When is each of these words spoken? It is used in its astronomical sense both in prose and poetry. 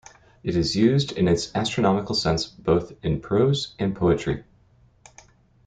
It 0.41 0.55
is 0.55 0.75
used 0.75 1.11
in 1.11 1.27
its 1.27 1.53
astronomical 1.53 2.15
sense 2.15 2.47
both 2.47 2.93
in 3.03 3.19
prose 3.21 3.75
and 3.77 3.95
poetry. 3.95 4.43